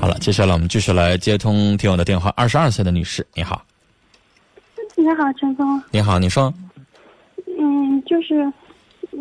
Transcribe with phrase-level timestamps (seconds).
[0.00, 2.32] 好了，接下来我们继续来接通听友的电话。
[2.36, 3.64] 二十二岁的女士，你好。
[4.96, 5.82] 你好，陈峰。
[5.90, 6.52] 你好，你说。
[7.58, 8.52] 嗯，就是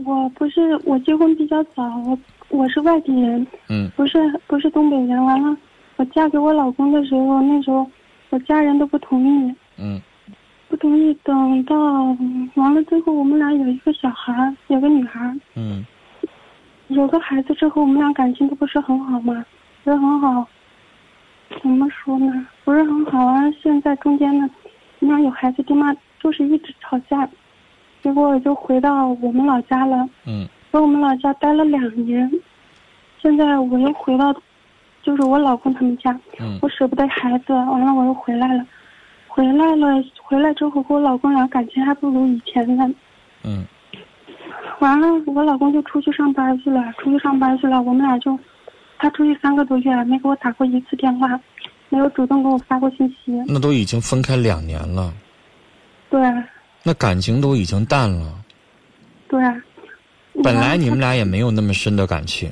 [0.05, 2.17] 我不是我结婚比较早，我
[2.49, 3.45] 我是外地人。
[3.69, 3.89] 嗯。
[3.95, 5.57] 不是不是东北人，完了，
[5.95, 7.89] 我嫁给我老公的时候，那时候
[8.29, 9.55] 我家人都不同意。
[9.77, 9.99] 嗯。
[10.69, 11.75] 不同意，等到
[12.55, 15.19] 完了之后，我们俩有一个小孩，有个女孩。
[15.55, 15.83] 嗯。
[16.93, 19.45] 有个孩子之后，我们俩感情都不是很好嘛，
[19.83, 20.47] 不是很好。
[21.61, 22.47] 怎么说呢？
[22.63, 23.43] 不是很好啊！
[23.61, 24.49] 现在中间呢，
[24.99, 27.29] 我们俩有孩子，爹妈就是一直吵架，
[28.01, 30.07] 结果我就回到我们老家了。
[30.25, 30.47] 嗯。
[30.71, 32.31] 在我们老家待了两年，
[33.21, 34.33] 现在我又回到，
[35.03, 36.11] 就是我老公他们家。
[36.39, 36.57] 嗯。
[36.61, 38.65] 我舍不得孩子，完了我又回来了。
[39.27, 42.89] 回来了，回来之后和我老公俩感情还不如以前呢。
[43.43, 43.63] 嗯。
[44.83, 48.37] 完了，我老公就出去上班去了，出去上班去了，我们俩就。
[48.99, 51.27] 他出去三个多月，没给我打过一次电话，
[51.89, 53.31] 没有主动给我发过信息。
[53.47, 55.13] 那都已经分开两年了。
[56.09, 56.21] 对。
[56.83, 58.33] 那感情都已经淡了。
[59.27, 59.41] 对。
[60.41, 62.51] 本来你们俩也没有那么深的感情。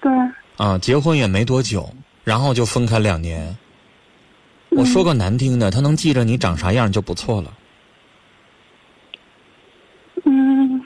[0.00, 0.12] 对。
[0.56, 1.88] 啊，结婚也没多久，
[2.24, 3.54] 然后就分开两年。
[4.70, 7.52] 我说个难听的，他能记着你长啥样就不错了。
[10.24, 10.84] 嗯，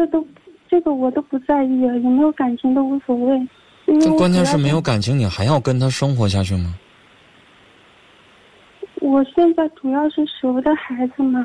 [0.00, 0.26] 这这都。
[0.70, 3.48] 这个我都不在意，有没有感情都无所谓。
[3.86, 6.72] 这关键是没有感情，你还要跟他生活下去吗？
[9.00, 11.44] 我现在主要是舍不得孩子嘛。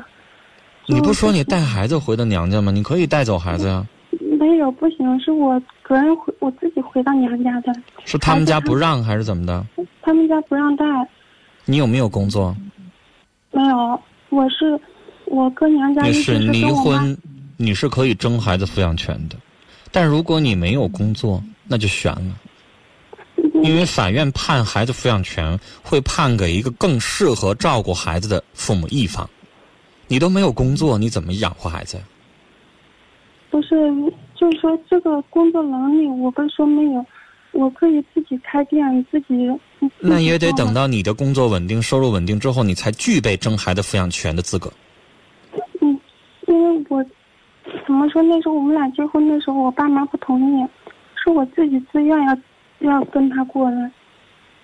[0.86, 2.70] 你不说你带孩子回的娘家吗？
[2.70, 3.84] 你可以带走孩子呀。
[4.38, 7.72] 没有，不行，是我个人回，我自己回到娘家的。
[8.04, 9.66] 是他们家不让还是怎么的？
[10.02, 10.84] 他们家不让带。
[11.64, 12.54] 你有没有工作？
[13.50, 14.80] 没有，我是
[15.24, 16.02] 我跟娘家。
[16.04, 17.18] 你是离婚。
[17.56, 19.36] 你是可以争孩子抚养权的，
[19.90, 22.38] 但如果你没有工作，那就悬了。
[23.62, 29.28] 因为法院判孩子抚养权，会判给一个更适合照顾孩子的父母一方。
[30.06, 31.98] 你都没有工作，你怎么养活孩子？
[33.50, 33.90] 不是，
[34.34, 37.04] 就是说这个工作能力，我不是说没有，
[37.52, 39.34] 我可以自己开店，自己。
[39.98, 44.70] 那也得等到你的工作稳定、收入稳定之后，你才具备争孩子抚养权的资格。
[45.80, 45.98] 嗯，
[46.46, 47.04] 因为我。
[47.86, 48.20] 怎么说？
[48.22, 50.66] 那时候我们俩结婚的时候，我爸妈不同意，
[51.14, 52.36] 是我自己自愿要
[52.80, 53.90] 要跟他过的，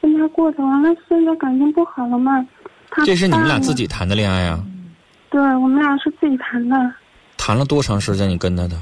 [0.01, 0.65] 跟他过的。
[0.65, 2.45] 完了，现在感情不好了嘛？
[3.07, 4.63] 这是你们俩自己谈的恋爱啊？
[5.31, 6.77] 对，我们俩是自己谈的。
[7.39, 8.29] 谈了多长时间？
[8.29, 8.77] 你跟他的？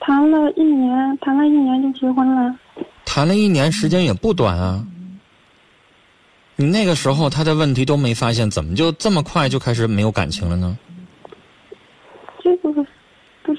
[0.00, 2.56] 谈了一年，谈了一年就结婚了。
[3.04, 4.82] 谈了一年，时间也不短啊。
[6.56, 10.78] 你那个时候他的问题都没发现，怎么就这么快就开始没有感情了呢？
[12.42, 12.71] 这个。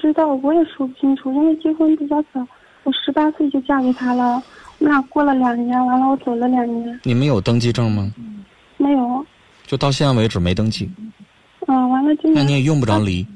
[0.04, 2.46] 不知道，我也说不清楚，因为结婚比较早，
[2.82, 4.34] 我十八岁就嫁给他了，
[4.78, 7.00] 我们俩过了两年，完了我走了两年。
[7.04, 8.12] 你们有登记证吗？
[8.76, 9.24] 没有。
[9.66, 10.90] 就到现在为止没登记。
[11.68, 12.14] 嗯，完了。
[12.34, 13.26] 那你也用不着离。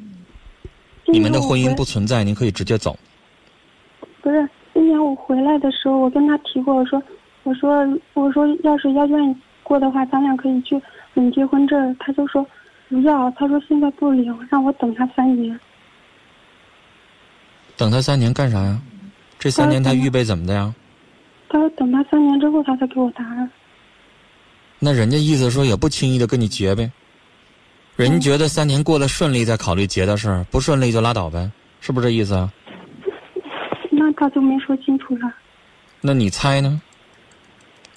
[1.06, 2.95] 你们的婚姻不存在，你可以直接走。
[4.21, 7.03] 不是，今年我回来的时候，我跟他提过，我说，
[7.45, 10.79] 我说，我说，要是要愿意过的话，咱俩可以去
[11.15, 11.97] 领结婚证。
[11.99, 12.47] 他就说
[12.91, 15.59] 不要，他说现在不领，让我等他三年。
[17.78, 18.78] 等他三年干啥呀？
[19.39, 20.75] 这三年他预备怎么的呀？
[21.49, 23.49] 他说等他三年之后他才给我答案。
[24.81, 26.91] 那人家意思说也不轻易的跟你结呗，
[27.94, 31.49] 人家觉得三年过得顺利再考虑结的事儿，不顺利就拉倒呗，
[31.81, 32.53] 是不是这意思啊？
[33.93, 35.33] 那他就没说清楚了。
[36.00, 36.83] 那你猜呢？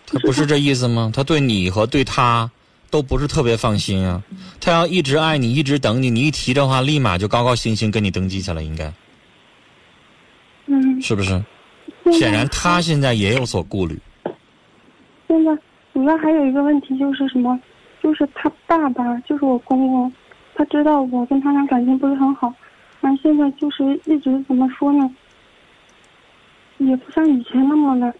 [0.05, 1.11] 他不是这意思吗？
[1.11, 2.49] 他对你和对他
[2.91, 4.21] 都不是特别放心啊。
[4.59, 8.93] 他要一直爱你，一直等你，你一提这话，立马就高高兴兴跟你登记去了，应该。
[11.01, 11.43] 嗯，是不是？
[12.11, 13.99] 显然他现在也有所顾虑。
[15.27, 15.57] 现在
[15.93, 17.59] 主要还有一个问题就是什么？
[18.01, 20.11] 就是他爸爸，就是我公公，
[20.55, 22.53] 他知道我跟他俩感情不是很好，
[23.01, 25.09] 完现在就是一直怎么说呢？
[26.79, 28.13] 也不像以前那么的，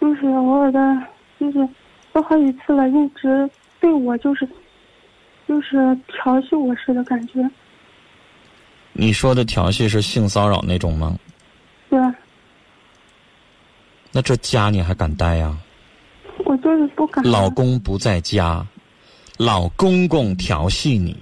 [0.00, 1.02] 就是偶尔的，
[1.40, 1.68] 就是
[2.12, 3.50] 都好几次了，一直
[3.80, 4.48] 对我就是
[5.48, 7.48] 就是调戏我似的感觉。
[8.92, 11.18] 你说的调戏是性骚扰那种吗？
[11.90, 11.98] 对，
[14.16, 15.52] 那这家你还敢待呀？
[16.44, 17.24] 我就是不敢。
[17.24, 18.64] 老公不在家，
[19.38, 21.16] 老公公调戏你，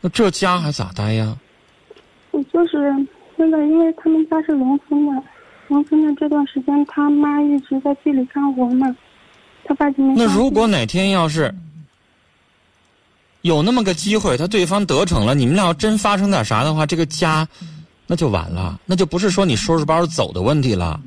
[0.00, 1.36] 那这家还咋待呀？
[2.30, 2.94] 我就是
[3.36, 5.22] 现在，因为他们家是农村的，
[5.66, 8.86] 农村的这段时间，他妈一直在地里干活嘛，
[9.64, 10.14] 他爸就没。
[10.14, 11.52] 那如果哪天要是
[13.40, 17.48] 有那么个机会，他对方得逞了，你们俩要真发生点啥的话，这个家。
[18.10, 21.00] 那就完了，那就不是说你收拾包走的问题了，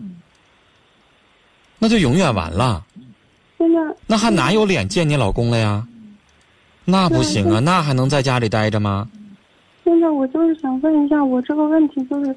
[1.77, 2.81] 那就永远完了。
[3.57, 3.77] 现在
[4.07, 5.85] 那还哪有脸见你老公了呀？
[6.85, 9.05] 那不行啊，那还能在家里待着吗？
[9.83, 12.33] 现在我就是想问一下，我这个问题就是，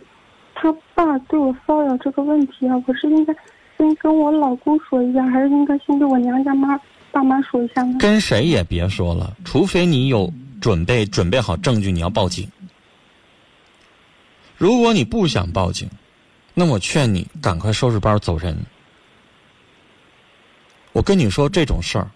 [0.56, 3.32] 他爸对我骚扰这个问题啊，我是应该
[3.78, 6.76] 先跟我老公说一下，还是应该先跟我娘家妈
[7.12, 7.98] 爸妈说一下呢？
[8.00, 10.28] 跟谁也别说了，除非你有
[10.60, 12.50] 准备准备好证据，你要报警。
[14.56, 15.88] 如果你不想报警，
[16.54, 18.56] 那我劝你赶快收拾包走人。
[20.92, 22.10] 我跟你说这种事儿，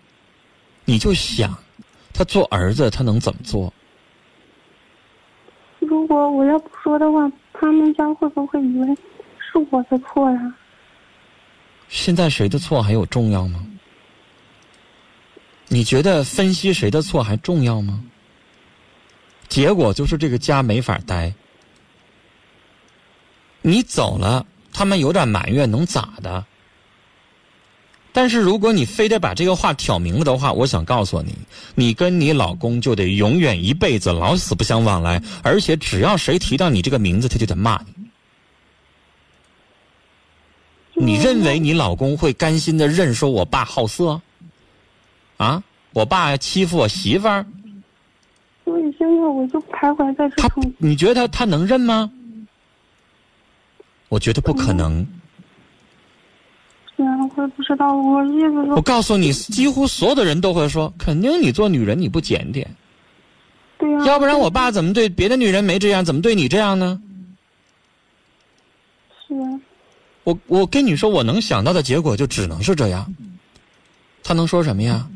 [0.86, 1.54] 你就想，
[2.14, 3.70] 他做儿子他能怎么做？
[5.80, 8.86] 如果我要不说的话，他们家会不会以为
[9.38, 10.54] 是我的错呀？
[11.88, 13.66] 现在谁的错还有重要吗？
[15.68, 18.02] 你觉得分析谁的错还重要吗？
[19.48, 21.34] 结果就是这个家没法待。
[23.62, 26.44] 你走了，他们有点埋怨，能咋的？
[28.12, 31.32] 但是如果你非得把这个话挑明了的话，我想告诉你，
[31.76, 37.80] 你跟你老公就得永远一辈子老死不相往来，而且只要谁提到你这个名字，他就得骂
[40.94, 41.06] 你。
[41.06, 44.20] 你认为你老公会甘心的认说我爸好色？
[45.36, 45.62] 啊，
[45.92, 47.46] 我爸欺负我媳妇儿？
[48.64, 50.48] 所以现在我就徘徊在这他，
[50.78, 52.10] 你觉得他他能认吗？
[54.10, 55.06] 我觉得不可能。
[56.96, 62.68] 虽然我也不知道，我意思我，告诉你，几乎所有的人都会说，肯定你做女人你不检点，
[63.78, 67.00] 对呀、要不然我爸怎么对别的女人没这样，怎么对你这样呢？
[69.26, 69.60] 是啊，
[70.24, 73.14] 我我跟你说，我能想到的结果就只能是这样。
[74.22, 75.08] 他能说什么呀？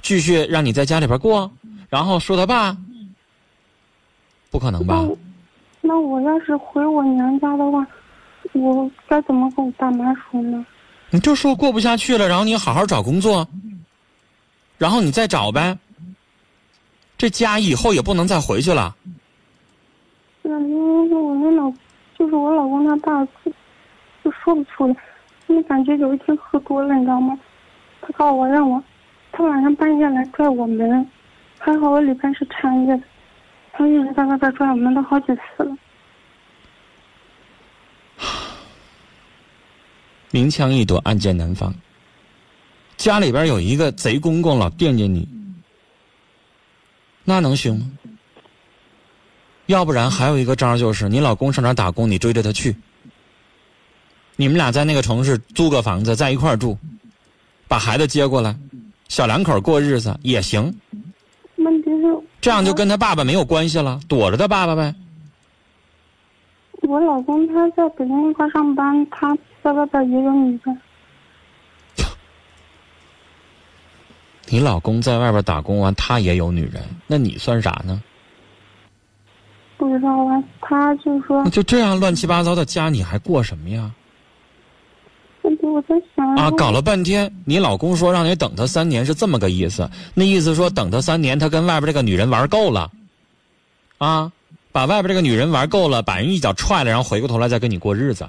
[0.00, 1.52] 继续让你在家里边过，
[1.88, 2.76] 然后说他爸？
[4.50, 5.06] 不可能吧
[5.88, 5.98] 那？
[5.98, 7.84] 我要是回我娘家的话，
[8.52, 10.64] 我该怎么跟我爸妈说呢？
[11.10, 13.48] 你就说过不下去了，然后你好好找工作，
[14.76, 15.76] 然后你再找呗。
[17.16, 18.94] 这家以后也不能再回去了。
[20.42, 21.72] 是啊，因为我那老，
[22.16, 23.50] 就是我老公他爸就
[24.22, 24.94] 就说不出来，
[25.48, 27.36] 因为感觉有一天喝多了，你知道吗？
[28.00, 28.82] 他告诉我让我，
[29.32, 31.04] 他晚上半夜来拽我门，
[31.58, 33.02] 还好我里边是掺着的，
[33.78, 35.76] 他一直在外边拽我们都好几次了。
[40.32, 41.72] 明枪易躲，暗箭难防。
[42.96, 45.28] 家里边有一个贼公公老惦记你，
[47.22, 47.88] 那能行吗？
[49.66, 52.74] 要不然还有一个招儿就是，你老公上哪打工，你追着他去。
[54.34, 56.76] 你们俩在那个城市租个房子，在一块儿住，
[57.68, 58.56] 把孩子接过来，
[59.08, 60.74] 小两口过日子也行。
[62.40, 64.94] 这样就跟他爸爸没有关系了，躲着他爸爸呗。
[66.82, 70.80] 我老公他在北京一块上班，他在外边也有女人。
[74.50, 78.00] 你老公在外边打工完，他也有女人，那你算啥呢？
[79.76, 83.90] 不知道啊，他就说，就这样乱七八糟的家，你还过什么呀？
[85.72, 92.90] 我在想啊，搞了半天，你老公说让你等他三年是这么个意思，那意思说等他三年，他跟外边这个女人玩够了，
[93.98, 94.32] 啊，
[94.72, 98.28] 把外边这个女人玩够了，把人一脚踹了，然后回过头来再跟你过日子。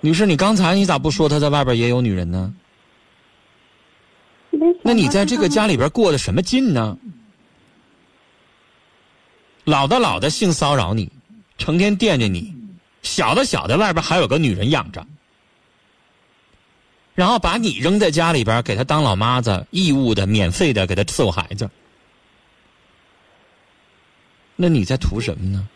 [0.00, 2.54] 女士，你刚才你咋不说他在外边也有女人呢？
[4.82, 6.96] 那你在这个家里边过的什么劲呢？
[9.64, 11.10] 老的老的性骚扰你，
[11.58, 12.55] 成天惦着你；
[13.06, 15.06] 小的小的外边还有个女人养着，
[17.14, 21.70] 然后把你扔在家里边，给他当老妈子，义务的、免费的给他伺候孩子。
[24.56, 25.68] 那你在图什么呢？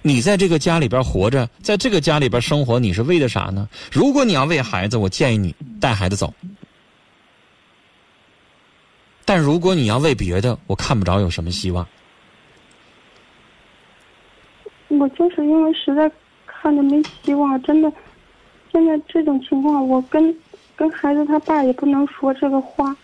[0.00, 3.68] 你在这个家里边活着，在这个家里边生活，你是为的啥呢？
[3.92, 6.32] 如果你要为孩子，我建议你带孩子走。
[9.24, 11.86] 但如果你要为别的，我看不着有什么希望。
[14.88, 16.10] 我就是因为实在
[16.66, 17.92] 看着没希望，真的，
[18.72, 20.36] 现在这种情况，我跟
[20.74, 22.96] 跟孩子他爸也不能说这个话。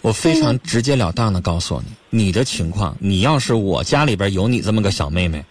[0.00, 5.44] 我非常直截了当的告诉你，你的情况，你要是我家里边有你这么个小妹妹，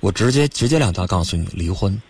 [0.00, 2.00] 我直接直截了当告诉你离婚。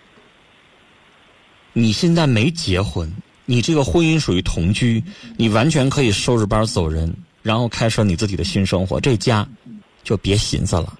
[1.73, 3.13] 你现在没结婚，
[3.47, 5.03] 你这个婚姻属于同居，
[5.37, 7.13] 你完全可以收拾包走人，
[7.43, 9.45] 然后开始你自己的新生活，这家
[10.05, 10.97] 就别寻思了，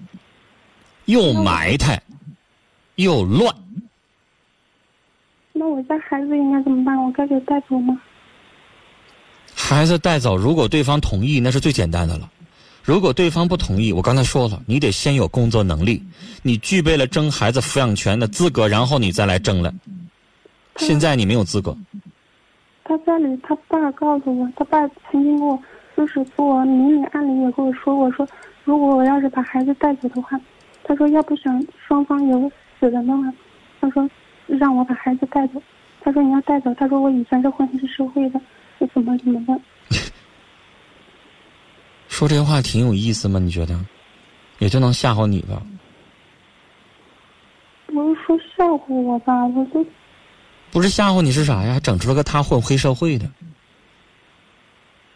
[1.05, 1.99] 又埋汰，
[2.97, 3.51] 又乱。
[5.53, 6.95] 那我家孩子应该怎么办？
[7.03, 7.99] 我该给带走吗？
[9.55, 12.29] 孩子带走，如果对方同意，那是最简单的了。
[12.83, 16.01] 如果对方不同意，我刚才说了，你得先有工作能力，
[16.41, 19.73] 你具备了争孩子抚养权的资格，然后你再来争了。
[20.77, 21.75] 现在你没有资格。
[22.83, 25.59] 他家里他爸告诉我，他爸曾经跟我
[25.97, 28.27] 就是给我明里暗里也跟我说过，说
[28.63, 30.39] 如果我要是把孩子带走的话，
[30.83, 33.33] 他说要不想双方有死人的话，
[33.81, 34.09] 他说
[34.45, 35.61] 让我把孩子带走。
[36.01, 38.39] 他说你要带走，他说我以前是混黑社会的，
[38.93, 39.59] 怎么怎么的。
[42.07, 43.39] 说这话挺有意思吗？
[43.39, 43.77] 你觉得？
[44.59, 45.61] 也就能吓唬你吧？
[47.87, 49.45] 不是说吓唬我吧？
[49.47, 49.85] 我都
[50.71, 51.79] 不是吓唬你是啥呀？
[51.79, 53.29] 整出了个他混黑社会的。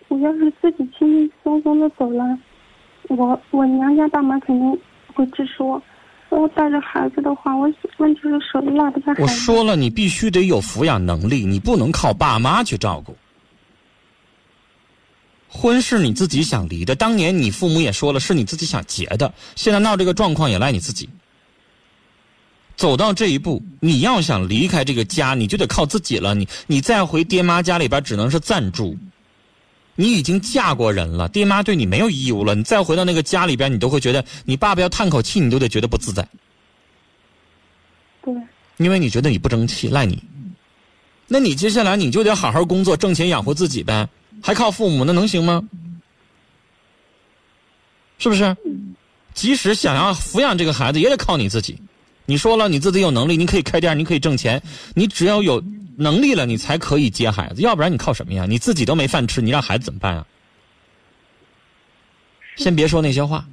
[0.09, 2.37] 我要是自己轻轻松松的走了，
[3.07, 4.79] 我我娘家爸妈肯定
[5.13, 5.81] 会支持我。
[6.39, 9.13] 我带着孩子的话，我问题是手里拉不下。
[9.19, 13.15] 我说了，你必须得有抚养能力，你不能靠爸妈去照顾。
[15.49, 21.09] 婚是你自己想离的，当年你父母也说了是你自己想结的，现在闹这个状况也赖你自己。
[22.77, 26.33] 走到这一步，你要想离开这个家，你就得靠自己了。
[26.33, 28.97] 你你再回爹妈家里边，只能是暂住。
[29.95, 32.55] 你已经嫁过人了，爹妈对你没有义务了。
[32.55, 36.27] 你再回到那个家里边，你都会觉得你爸爸要叹口气，你都得觉得不自在。
[38.23, 38.33] 对。
[38.77, 40.23] 因为你觉得你不争气，赖你。
[41.27, 44.09] 那你接下来你就得好好工作，挣钱养活自己呗。
[44.41, 45.63] 还靠父母，那能行吗？
[48.17, 48.55] 是不是？
[49.33, 51.79] 即使想要抚养这个孩子，也得靠你自己。
[52.25, 54.61] 你说了，你自己有能力，你可以开店，你可以挣钱。
[54.93, 55.63] 你只要有
[56.01, 57.61] 能力了，你才可以接孩子。
[57.61, 58.45] 要不然你靠什么呀？
[58.49, 60.25] 你自己都没饭吃，你让孩子怎么办啊？
[62.57, 63.45] 先别说那些话，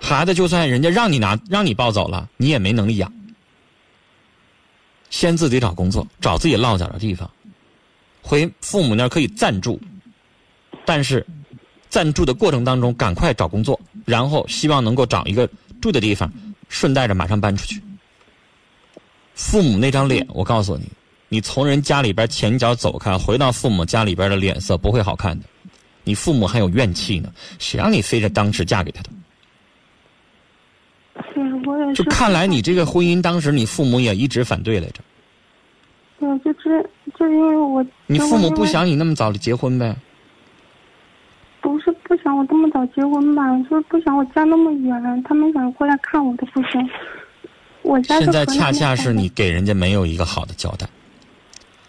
[0.00, 3.12] 孩子就算人家让你拿，让你抱走了，你也没能力养。
[5.08, 7.30] 先自己找工作，找自己落脚的地方，
[8.20, 9.80] 回父母那儿可以暂住。
[10.84, 11.24] 但是，
[11.88, 15.48] 暂住的过程当中，赶快找工作，然后希望能够找一个
[15.80, 16.30] 住的地方，
[16.68, 17.80] 顺带着马上搬出去。
[19.34, 20.84] 父母那张脸，我告诉你，
[21.28, 25.44] 你从人家里边前脚走开，回到父母家里边的脸色不会好看的。
[26.04, 29.10] 你父母还有怨气呢，谁让你非得当时嫁给他的？
[31.66, 32.02] 我也是。
[32.02, 35.00] 就看来你这个婚姻，当时你父母也一直反对来着。
[36.18, 37.84] 对，就是就因为我。
[38.06, 39.94] 你父母不想你那么早的结婚呗？
[41.60, 46.88] 不是不想我这么早结婚吧，就是不想我家那么远，他们想过来看我都不行。
[47.82, 50.88] 我家现在恰恰是你给人家没有一个好的交代。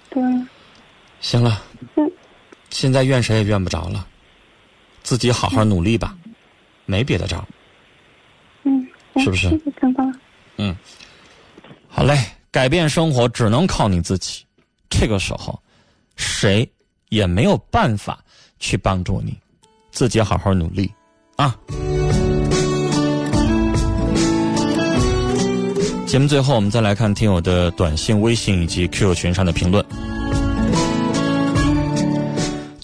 [0.10, 0.24] 对。
[1.22, 1.62] 行了。
[1.96, 2.12] 嗯。
[2.70, 4.06] 现在怨谁也怨不着了，
[5.04, 6.16] 自己好好努力吧，
[6.86, 7.48] 没别的招。
[8.64, 8.88] 嗯。
[9.18, 9.50] 是不是？
[9.50, 10.14] 谢谢陈芳。
[10.58, 10.76] 嗯。
[11.88, 12.18] 好嘞，
[12.52, 14.46] 改变生活只能靠你自己。
[14.90, 15.60] 这个时候，
[16.16, 16.70] 谁
[17.10, 18.24] 也没有办法
[18.60, 19.38] 去帮助你。
[19.92, 20.92] 自己好好努力，
[21.36, 21.58] 啊！
[26.06, 29.84] 节目最后，我们再来看听友的短信、微信以及 QQ 群上的评论。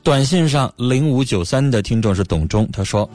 [0.05, 3.09] 短信上零五九三的听众是董忠，他说：“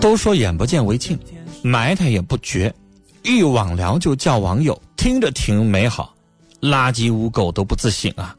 [0.00, 1.18] 都说眼不见为净，
[1.60, 2.74] 埋汰也不绝，
[3.22, 6.14] 一网聊就叫网友，听着挺美好，
[6.62, 8.34] 垃圾污垢都不自省啊。”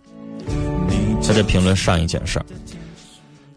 [1.22, 2.46] 他在评论上一件事儿，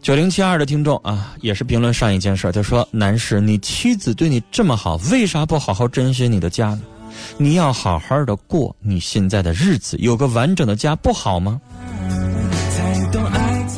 [0.03, 2.51] 九零七二的听众啊，也是评论上一件事儿。
[2.51, 6.81] 他说：“男士，你妻子对你这么好，为啥不好好珍惜你的家呢？
[7.37, 11.59] 你要好好的过你现在的日子，有个完整的家不好吗？”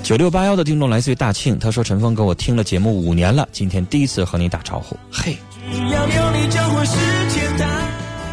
[0.03, 5.37] 九六八幺的听众来自于大庆，他说：“陈峰哥，我听了节目五年了，今天第一次和你打招呼。”嘿，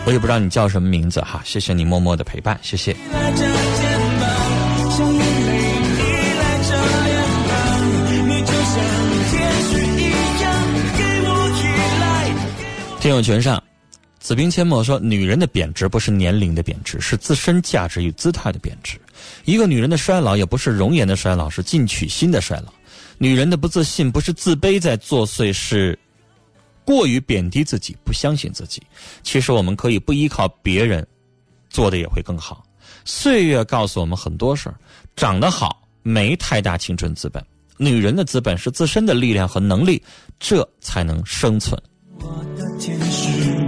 [0.05, 2.97] 我也不知道你叫什么名字哈，谢谢你默默的陪伴，谢谢。
[12.99, 13.63] 听友群上，
[14.21, 19.01] 子冰阡陌说：“女人的贬值不是年龄的贬值，是自身价值与姿态的贬值。
[19.47, 22.73] 一个女人的衰老也不是容颜的衰老，是进取心的衰老。
[23.17, 25.99] 女人的不自信不是自卑在作祟，是
[26.85, 28.83] 过于贬低自己，不相信自己。
[29.23, 31.07] 其实我们可以不依靠别人，
[31.71, 32.63] 做的也会更好。
[33.07, 34.75] 岁月告诉我们很多事儿，
[35.17, 37.43] 长得好没太大青春资本。
[37.79, 40.03] 女人的资本是自身的力量和能力，
[40.39, 41.81] 这才能生存。”
[42.21, 43.60] 我的天使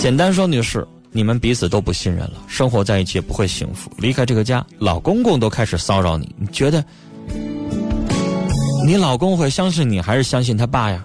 [0.00, 3.90] 简单说，女士，你们彼此都不信任了，生活在一起也不会幸福。
[3.98, 6.84] 离开这个家，老公公都开始骚扰你，你觉得
[8.86, 11.04] 你老公会相信你，还是相信他爸呀？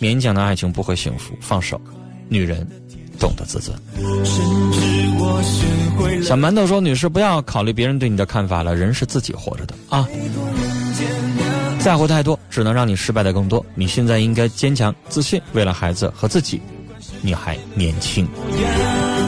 [0.00, 1.80] 勉强的爱情不会幸福，放手。
[2.28, 2.66] 女人
[3.18, 3.76] 懂得自尊。
[6.22, 10.08] 小馒头说：“女士，不要考虑别人对你的看法了，人是自己活着的啊。”
[11.78, 13.64] 在乎太多，只能让你失败的更多。
[13.74, 16.60] 你现在应该坚强自信，为了孩子和自己，
[17.20, 18.28] 你还年轻。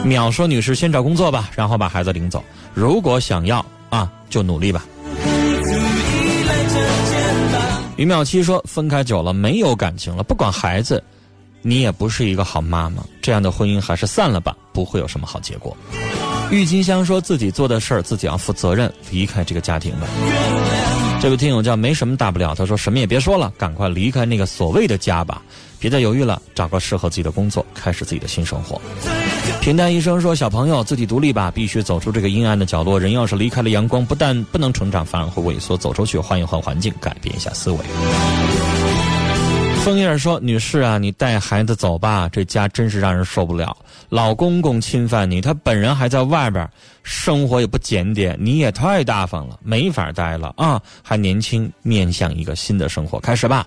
[0.05, 2.43] 淼说：“女士，先找工作吧，然后把孩子领走。
[2.75, 4.85] 如果想要啊，就努力吧。”
[7.97, 11.03] 于淼七说：“分开久了，没有感情了，不管孩子，
[11.61, 13.05] 你也不是一个好妈妈。
[13.21, 15.77] 这样的婚姻还是散了吧，不会有什么好结果。”
[16.51, 20.07] 郁金香说自己做的事儿自己要负责任，离开这个家庭吧。
[21.21, 25.41] 这位听友叫没什么大不了，他说什么也别说了，赶快离开那个所谓的家吧，
[25.83, 28.81] 别再犹豫了，找个适合自己的工作，开始自己的新生活。
[29.61, 33.01] 平淡医生说小朋友自己独立吧，必须走出这个阴暗的角落。
[33.01, 35.77] 人要是离开了阳光，不但不能成长，反而会萎缩。
[35.77, 37.79] 走出去，换一换环境，改变一下思维。
[39.85, 43.77] 枫叶说：“女士啊，你带孩子走吧，这家真是让人受不了。
[44.09, 46.69] 老公公侵犯你，他本人还在外边，
[47.03, 50.81] 生活也不检点，你也太大方了，没法待了啊！
[51.03, 53.67] 还年轻，面向一个新的生活，开始吧。”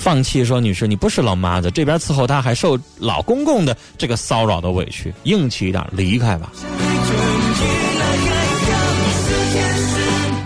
[0.00, 6.52] 放弃说：“女士，你不是老妈子，这边伺候她，还受老公公的这个骚扰的委屈，硬气一点，离开吧。”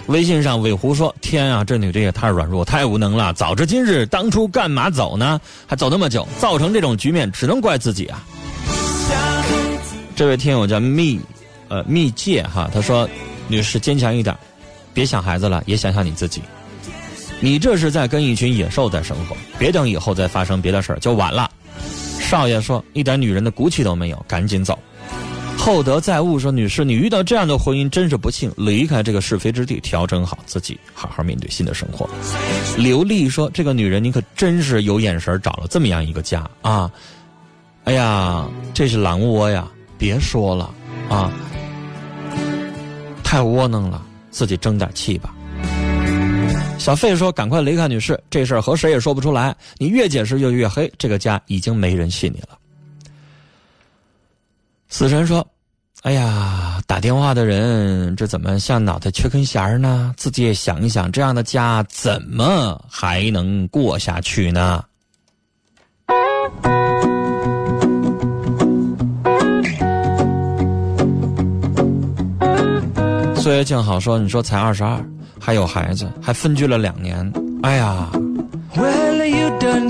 [0.06, 3.32] 微信上尾狐说：“天啊，这女的也太软弱，太无能了！
[3.34, 5.40] 早知今日，当初干嘛走呢？
[5.66, 8.24] 还走那么久，造成这种局面，只能怪自己啊！”
[10.16, 11.20] 这位听友叫蜜，
[11.68, 13.08] 呃，蜜界哈，他说
[13.48, 14.36] ：“女士坚强一点，
[14.92, 16.42] 别想孩子了，也想想你自己。
[17.42, 21.50] 你这是在跟一群野兽在生活，别等以后再发生别的事儿就晚了。”
[22.22, 24.78] 少爷说：“一点女人的骨气都没有，赶紧走。”
[25.58, 32.08] 厚德载物说：“女士，你遇到这样的婚姻真是不幸，离开这个是非之地，调整好自己，好好面对新的生活。”
[32.78, 36.90] 刘丽说：“这个女人，你可真是有眼神，找了这么样一个家啊！
[37.84, 39.68] 哎呀，这是狼窝呀！
[39.98, 40.72] 别说了
[41.08, 41.30] 啊，
[43.22, 45.34] 太窝囊了，自己争点气吧。”
[46.82, 52.58] 小费说：“赶快离开，女士，这事儿和谁也说不出来，你越解释就越黑，这个家已经没人信你了。”
[54.90, 55.46] 死神说。
[56.02, 60.12] 哎呀，打电话的人这怎么像脑袋缺根弦呢？
[60.16, 64.84] 自己也想一想，这样的家怎么还能过下去呢？
[73.36, 75.00] 岁月静好说：“你说才二十二，
[75.42, 78.08] 还有孩子，还分居了两年，哎呀。”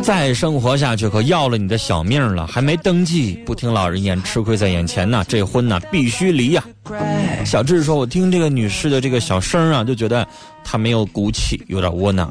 [0.02, 5.24] 再生活下去可要了你的小命了，还没登记，不听老人言，吃亏在眼前呐！
[5.28, 6.64] 这婚呐必须离呀！
[7.44, 10.26] 小智说：“我听这个女士的这个小声啊，就觉得
[10.64, 12.28] 她没有骨气，有点窝囊。”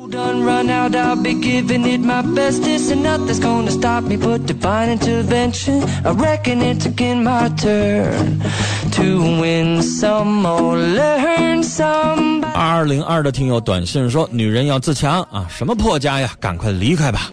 [12.53, 17.21] 二二零二的听友短信说：“女人要自强啊，什么破家呀，赶快离开吧。”